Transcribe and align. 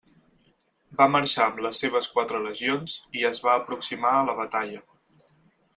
Va 1.01 1.07
marxar 1.15 1.43
amb 1.51 1.61
les 1.65 1.81
seves 1.83 2.09
quatre 2.15 2.41
legions 2.47 2.97
i 3.21 3.27
es 3.33 3.45
va 3.49 3.55
aproximar 3.61 4.17
a 4.23 4.27
la 4.31 4.41
batalla. 4.43 4.85